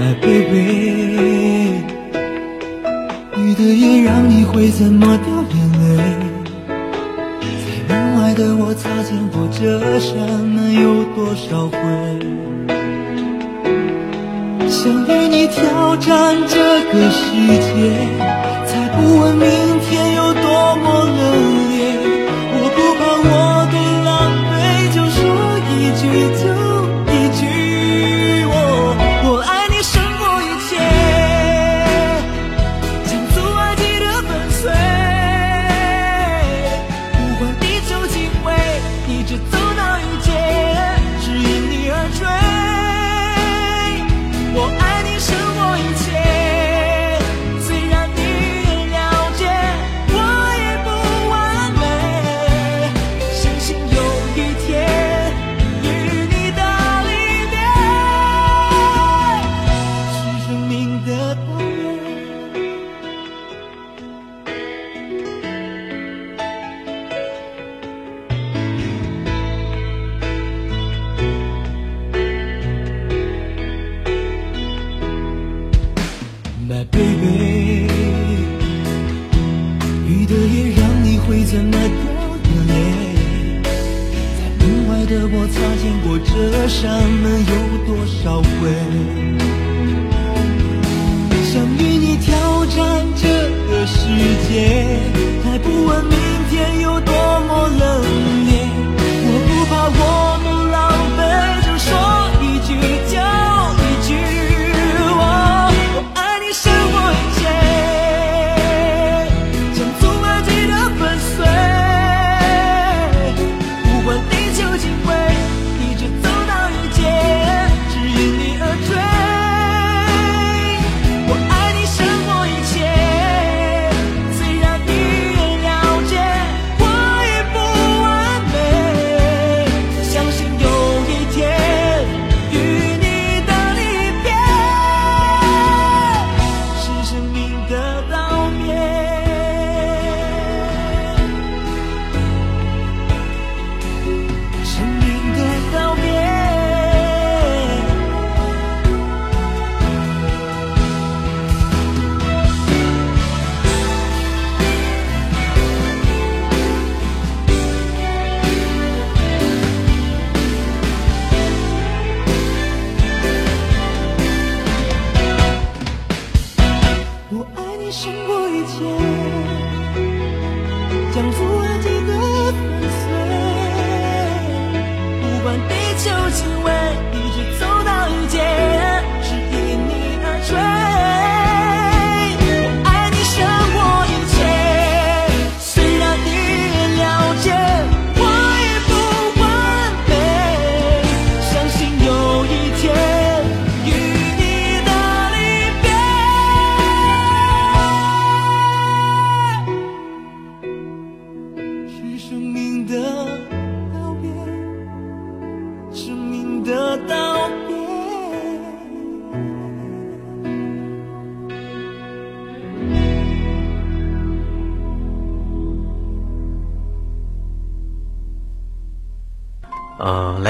[0.00, 0.58] ？My baby，
[3.36, 5.80] 雨的夜让你会怎么掉眼泪？
[7.88, 11.76] 在门外的我擦肩过这扇门有多少回？
[14.68, 16.58] 想与你挑战这
[16.92, 17.22] 个世
[17.60, 18.41] 界，
[18.94, 19.46] 不问明
[19.80, 21.20] 天有多么恶
[21.70, 21.72] 劣，
[22.54, 23.32] 我不怕我
[23.72, 23.74] 的
[24.04, 24.10] 狼
[24.48, 24.52] 狈，
[24.94, 25.20] 就说
[25.68, 26.02] 一句
[26.42, 26.51] 就。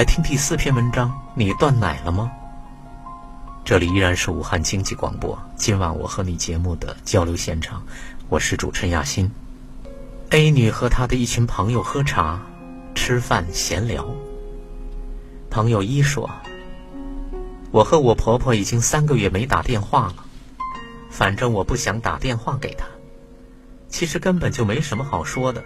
[0.05, 2.31] 听第四篇文章，你断奶了吗？
[3.65, 7.83] 这里依然是武汉经济广播，今晚我和你节目的交流现场，
[8.29, 9.31] 我是主持人亚欣。
[10.31, 12.41] A 女和她的一群朋友喝茶、
[12.95, 14.09] 吃饭、闲聊。
[15.51, 16.29] 朋友一说
[17.71, 20.25] ：“我和我婆婆已经三个月没打电话了，
[21.11, 22.87] 反正我不想打电话给她。
[23.89, 25.63] 其实根本就没什么好说的，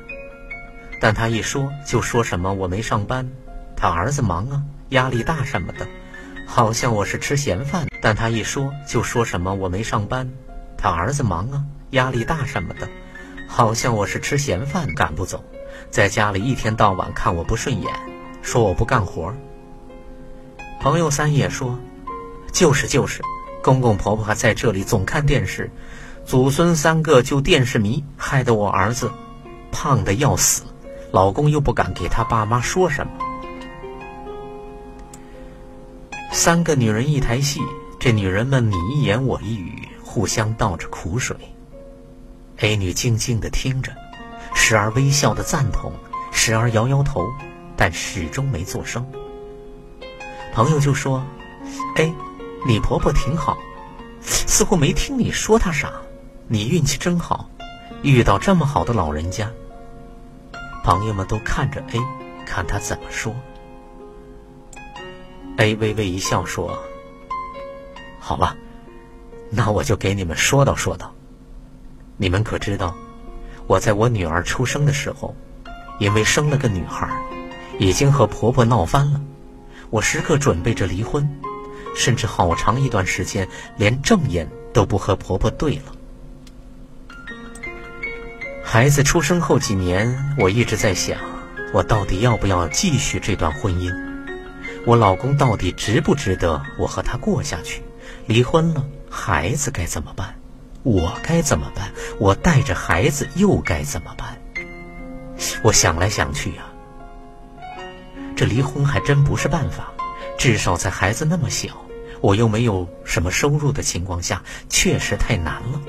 [1.00, 3.30] 但她一说就说什么我没上班，
[3.76, 5.86] 他儿子忙啊，压力大什么的，
[6.46, 7.86] 好像我是吃闲饭。
[8.00, 10.30] 但他一说就说什么我没上班，
[10.78, 12.88] 他儿子忙啊，压力大什么的，
[13.46, 15.44] 好像我是吃闲饭赶不走，
[15.90, 17.92] 在家里一天到晚看我不顺眼，
[18.42, 19.34] 说我不干活。
[20.80, 21.78] 朋友三也说，
[22.52, 23.20] 就是就是，
[23.62, 25.70] 公公婆婆在这里总看电视，
[26.24, 29.10] 祖孙三个就电视迷，害得我儿子
[29.72, 30.62] 胖的要死，
[31.10, 33.12] 老公又不敢给他爸妈说什么。
[36.36, 37.62] 三个女人一台戏，
[37.98, 41.34] 这女人们你一言我一语，互相倒着苦水。
[42.58, 43.90] A 女静静地听着，
[44.54, 45.90] 时而微笑的赞同，
[46.30, 47.26] 时而摇摇头，
[47.74, 49.04] 但始终没作声。
[50.52, 51.24] 朋友就说
[51.96, 52.12] ：“哎，
[52.66, 53.56] 你婆婆挺好，
[54.20, 55.90] 似乎没听你说她啥。
[56.48, 57.48] 你运气真好，
[58.02, 59.50] 遇到这么好的老人家。”
[60.84, 62.00] 朋友们都看着 A，
[62.44, 63.34] 看他怎么说。
[65.58, 66.78] A 微微一笑说
[68.20, 68.56] ：“好吧，
[69.50, 71.12] 那我就给你们说道说道。
[72.18, 72.94] 你们可知道，
[73.66, 75.34] 我在我女儿出生的时候，
[75.98, 77.08] 因为生了个女孩，
[77.78, 79.20] 已经和婆婆闹翻了。
[79.88, 81.26] 我时刻准备着离婚，
[81.94, 83.48] 甚至好长一段时间
[83.78, 85.92] 连正眼都不和婆婆对了。
[88.62, 91.18] 孩子出生后几年，我一直在想，
[91.72, 94.05] 我到底要不要继续这段婚姻？
[94.86, 97.82] 我老公到底值不值得我和他过下去？
[98.26, 100.36] 离婚了，孩子该怎么办？
[100.84, 101.90] 我该怎么办？
[102.20, 104.38] 我带着孩子又该怎么办？
[105.64, 106.62] 我想来想去呀、
[108.36, 109.92] 这离婚还真不是办法，
[110.38, 111.84] 至少在孩子那么小，
[112.20, 115.80] 我又没有什么收入的情况下，确实太难了。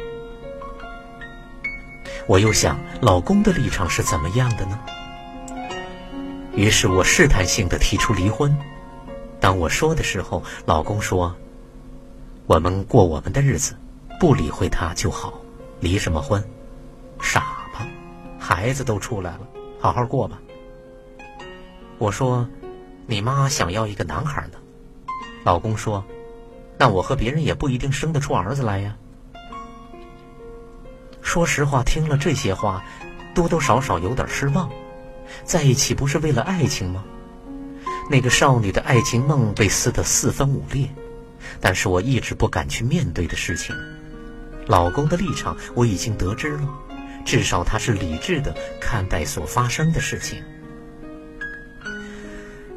[2.26, 4.80] 我又想，老公的立场是怎么样的呢？
[6.56, 8.58] 于是我试探性的提出离婚。
[9.40, 11.34] 当我说的时候，老公说
[12.48, 13.76] ：“我们过我们的日子，
[14.20, 15.34] 不理会他就好，
[15.80, 16.44] 离什么婚？
[17.22, 17.40] 傻
[17.74, 17.88] 吧，
[18.40, 19.42] 孩子都出来了，
[19.80, 20.40] 好好过吧。”
[22.00, 22.48] 我说
[23.06, 24.58] ：“你妈想要一个男孩呢。
[25.44, 26.04] 老公说
[26.78, 28.96] ：“那我和别人也不一定生得出儿子来呀。”
[31.22, 32.84] 说实话，听了这些话，
[33.36, 34.70] 多多少少有点失望。
[35.44, 37.04] 在一起不是为了爱情吗？
[38.10, 40.90] 那个少女的爱情梦被撕得四分五裂，
[41.60, 43.76] 但是我一直不敢去面对的事情。
[44.66, 46.70] 老公的立场我已经得知了，
[47.26, 50.42] 至少他是理智的看待所发生的事情。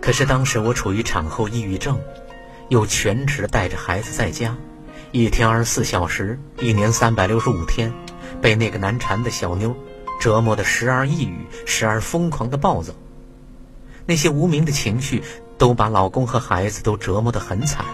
[0.00, 2.00] 可是当时我处于产后抑郁症，
[2.68, 4.56] 又全职带着孩子在家，
[5.12, 7.92] 一天二十四小时，一年三百六十五天，
[8.40, 9.76] 被那个难缠的小妞
[10.20, 12.92] 折磨的时而抑郁，时而疯狂的暴躁。
[14.10, 15.22] 那些无名的情绪
[15.56, 17.84] 都把老公和孩子都折磨得很惨。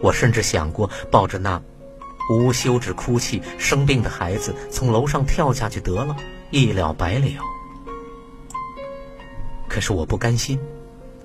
[0.00, 1.62] 我甚至想过抱着那
[2.28, 6.16] 无休止哭泣、生病的孩子从楼上跳下去得了，
[6.50, 7.40] 一了百了。
[9.68, 10.58] 可是我不甘心，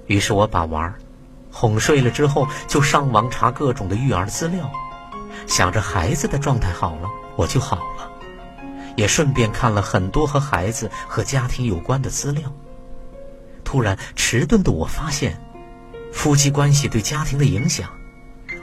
[0.06, 0.94] 于是我把娃儿
[1.52, 4.72] 哄睡了之后，就上网查各种的育儿资料，
[5.48, 8.12] 想着孩子的状态好了，我就好了，
[8.96, 12.44] 也顺便看了很多和孩子和家庭有关的资料。
[13.64, 15.42] 突然，迟钝的我发现，
[16.12, 17.90] 夫妻关系对家庭的影响，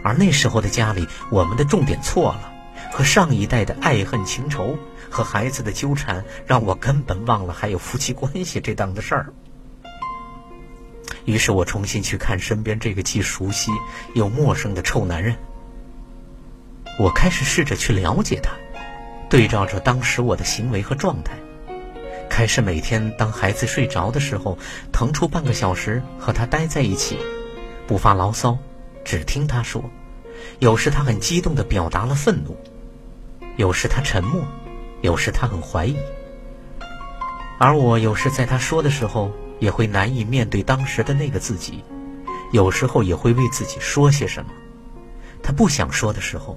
[0.03, 2.53] 而那时候的家里，我们的重点错了，
[2.92, 4.78] 和上一代的爱恨情仇
[5.11, 9.32] 和孩子的纠缠，让我根本忘了还有夫妻关系这档子事儿。
[11.24, 13.70] 于是我重新去看身边这个既熟悉
[14.14, 15.36] 又陌生的臭男人，
[16.98, 18.53] 我开始试着去了解他，
[19.28, 21.34] 对照着当时我的行为和状态。
[22.30, 24.56] 开始每天当孩子睡着的时候，
[24.90, 27.18] 腾出半个小时和他待在一起，
[27.86, 28.56] 不发牢骚，
[29.04, 29.84] 只听他说。
[30.60, 32.56] 有时他很激动地表达了愤怒，
[33.56, 34.42] 有时他沉默，
[35.02, 35.96] 有时他很怀疑。
[37.58, 41.84] 而我有时在他说的时候，也会难以面对当时的那个自己，
[42.52, 44.50] 有时候也会为自己说些什么。
[45.42, 46.56] 他不想说的时候，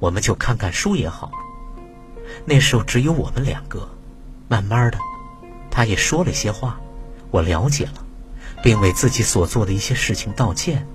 [0.00, 1.30] 我们就看看书也好。
[2.44, 3.88] 那时候只有我们两个，
[4.48, 4.98] 慢慢的。
[5.70, 6.80] 他也说了些话，
[7.30, 8.04] 我了解了，
[8.62, 10.86] 并为自己所做的一些事情道歉。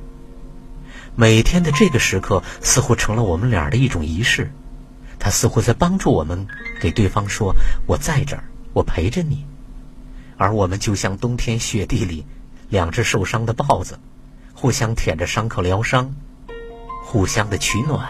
[1.15, 4.51] 每天的这个时刻似乎成了我们俩的一种仪式，
[5.17, 6.45] 他似乎在帮助我们
[6.81, 7.55] 给对方说
[7.87, 9.45] ：“我在这儿，我陪着你。”
[10.37, 12.25] 而我们就像冬天雪地里
[12.67, 13.97] 两只受伤的豹子，
[14.53, 16.13] 互相舔着伤口疗伤，
[17.05, 18.05] 互相的取暖，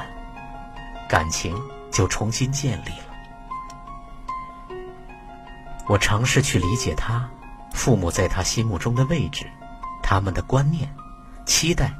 [1.07, 1.55] 感情
[1.91, 3.04] 就重新建立了。
[5.87, 7.29] 我尝试去理解他
[7.73, 9.45] 父母在他心目中的位置，
[10.01, 10.89] 他们的观念、
[11.45, 11.93] 期待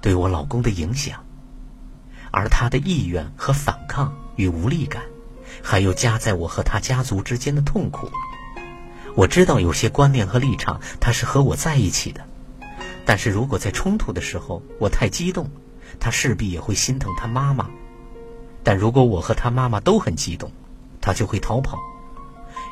[0.00, 1.24] 对我老公的影响，
[2.30, 5.02] 而他的意愿和反抗与无力感，
[5.62, 8.10] 还有夹在我和他家族之间的痛苦。
[9.14, 12.24] 我知道有些观念和立场他是和我在一起的，
[13.06, 15.50] 但是如果在冲突的时候我太激动，
[15.98, 17.64] 他势必也会心疼他妈妈；
[18.62, 20.52] 但如果我和他妈妈都很激动，
[21.00, 21.78] 他就会逃跑。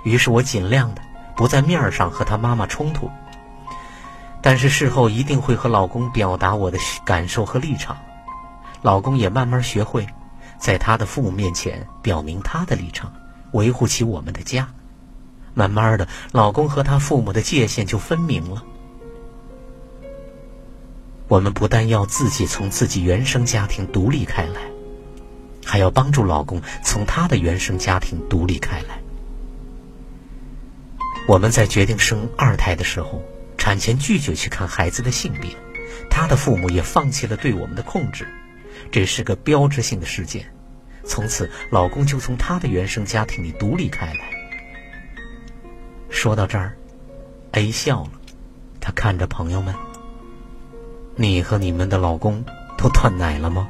[0.04, 1.02] 于是我尽量的
[1.36, 3.10] 不在面上和他妈妈冲突，
[4.40, 7.96] 但是事后一定会和老公表达我的感受和立场。
[8.82, 10.06] 老公也慢慢学会，
[10.58, 13.12] 在他的父母面前表明他的立场，
[13.52, 14.68] 维护起我们的家。
[15.54, 18.62] 慢慢的，老公和他父母的界限就分明了。
[21.26, 24.60] 我们不但要自己从自己原生家庭独立开来，
[25.66, 28.97] 还要帮助老公从他的原生家庭独立开来。
[31.28, 33.22] 我们在决定生二胎的时候，
[33.58, 35.50] 产前拒绝去看孩子的性别，
[36.08, 38.26] 他的父母也放弃了对我们的控制，
[38.90, 40.50] 这是个标志性的事件。
[41.04, 44.20] 从此，老公就从他的原生家庭里独立开来。
[46.08, 46.78] 说到这儿
[47.52, 48.12] ，A 笑了，
[48.80, 49.74] 他看着朋友们
[51.14, 52.42] ：“你和你们的老公
[52.78, 53.68] 都断奶了吗？”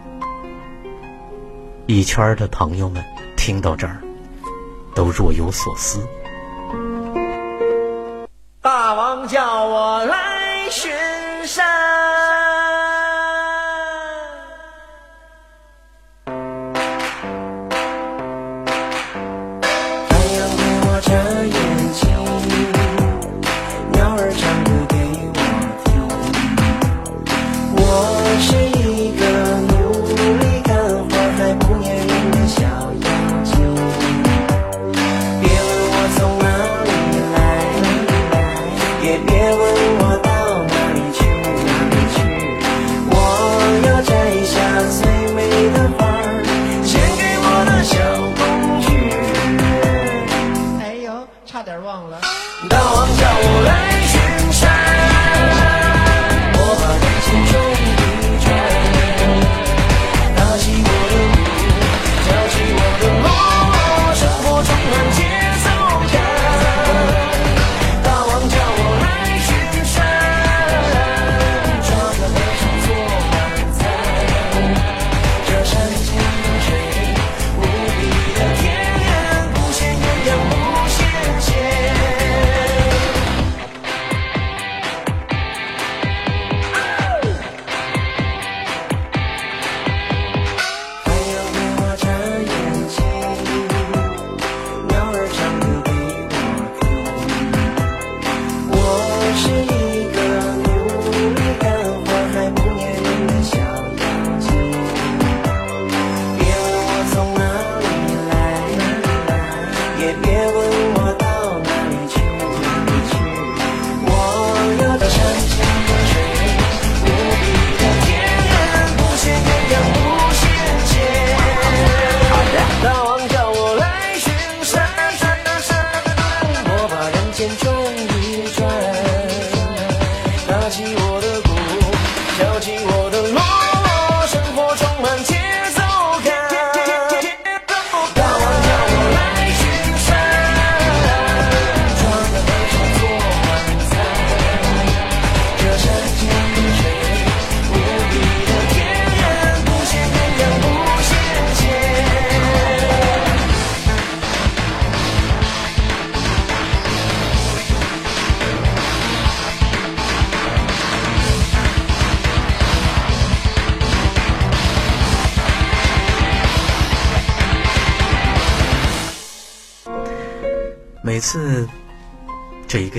[1.86, 3.04] 一圈的朋友们
[3.36, 4.00] 听到这儿，
[4.94, 6.06] 都若有所思。
[9.28, 10.90] 叫我来巡
[11.46, 11.97] 山。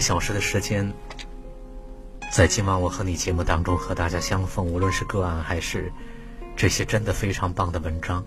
[0.10, 0.91] 小时的时间，
[2.32, 5.93] 在今晚我和你节目当中和大家相逢，无论是个案还是
[6.57, 8.26] 这些真的非常棒的文章，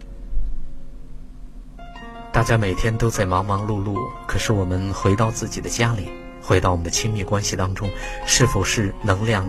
[2.33, 3.97] 大家每天都在忙忙碌碌，
[4.29, 6.09] 可是我们回到自己的家里，
[6.41, 7.91] 回到我们的亲密关系当中，
[8.29, 9.45] 是否是能量、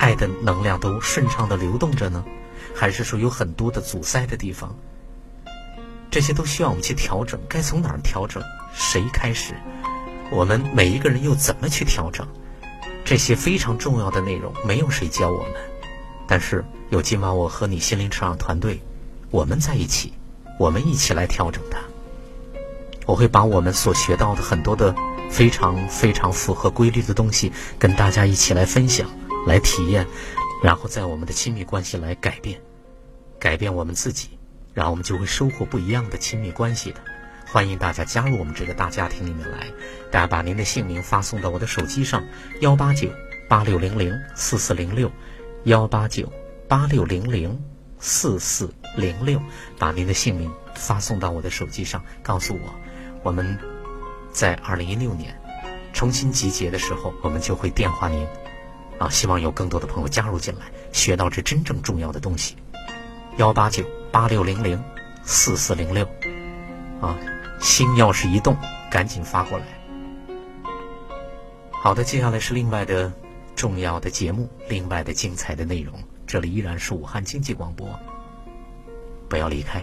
[0.00, 2.24] 爱的能量都顺畅的流动着呢？
[2.74, 4.74] 还是说有很多的阻塞的地方？
[6.10, 8.42] 这些都需要我们去调整，该从哪儿调整？
[8.74, 9.54] 谁开始？
[10.30, 12.26] 我们每一个人又怎么去调整？
[13.04, 15.52] 这些非常重要的内容，没有谁教我们，
[16.26, 18.80] 但是有今晚我和你心灵成长团队，
[19.30, 20.12] 我们在一起，
[20.58, 21.78] 我们一起来调整它。
[23.06, 24.92] 我会把我们所学到的很多的
[25.30, 29.08] 非常非常符合规律的东西，跟大家一起来分享、
[29.46, 30.04] 来体验，
[30.60, 32.60] 然后在我们的亲密关系来改变，
[33.38, 34.30] 改变我们自己。
[34.74, 37.00] 然后我们就会收获不一样的亲密关系的。
[37.56, 39.66] 欢迎大家加入我们这个大家庭里面来，
[40.10, 42.22] 大家把您的姓名发送到我的手机上，
[42.60, 43.08] 幺八九
[43.48, 45.10] 八六零零四四零六，
[45.64, 46.30] 幺八九
[46.68, 47.58] 八六零零
[47.98, 49.40] 四四零六，
[49.78, 52.74] 把您的姓名发送到我的手机上，告诉我，
[53.22, 53.58] 我们
[54.30, 55.34] 在二零一六年
[55.94, 58.26] 重新集结的时候，我们就会电话您。
[58.98, 62.54] 啊，希望有更多的朋友加入进来，学到这真正重要的东西。
[63.38, 63.82] 幺八九
[64.12, 64.84] 八六零零
[65.22, 66.04] 四四零六，
[67.00, 67.16] 啊，
[67.60, 68.56] 心要是一动，
[68.90, 69.64] 赶紧发过来。
[71.72, 73.12] 好的，接下来是另外的
[73.54, 75.94] 重要的节目，另外的精彩的内容。
[76.26, 77.88] 这里依然是武汉经济广播，
[79.28, 79.80] 不要离开。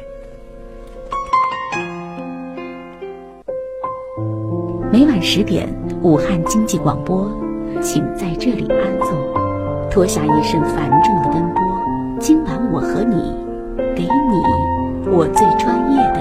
[4.91, 7.31] 每晚十点，武汉经济广播，
[7.81, 11.63] 请在这里安坐，脱下一身繁重的奔波。
[12.19, 13.15] 今晚我和你，
[13.95, 16.19] 给你我最专业的